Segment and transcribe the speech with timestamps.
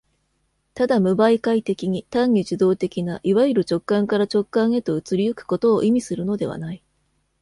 [0.73, 6.81] ただ無媒介的に、単に受働的ないわゆる直観から直観へと移り行くことを意味するのではない。